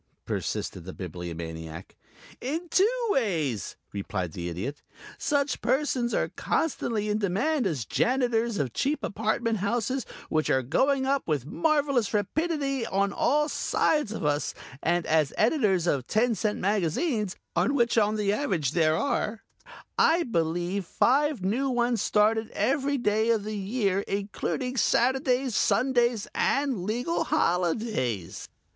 [0.25, 1.95] persisted the Bibliomaniac.
[2.41, 4.81] "In two ways," replied the Idiot.
[5.19, 11.05] "Such persons are constantly in demand as Janitors of cheap apartment houses which are going
[11.05, 16.57] up with marvelous rapidity on all sides of us, and as Editors of ten cent
[16.57, 19.43] magazines, of which on the average there are,
[19.99, 26.85] I believe, five new ones started every day of the year, including Saturdays, Sundays and
[26.85, 28.49] legal holidays."